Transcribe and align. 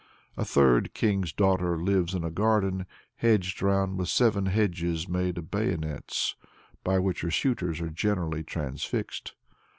A 0.35 0.43
third 0.43 0.95
king's 0.95 1.31
daughter 1.31 1.77
lives 1.77 2.15
in 2.15 2.23
a 2.23 2.31
garden 2.31 2.87
"hedged 3.17 3.61
round 3.61 3.99
with 3.99 4.09
seven 4.09 4.47
hedges 4.47 5.07
made 5.07 5.37
of 5.37 5.51
bayonets," 5.51 6.35
by 6.83 6.97
which 6.97 7.21
her 7.21 7.29
suitors 7.29 7.79
are 7.79 7.91
generally 7.91 8.43
transfixed. 8.43 9.35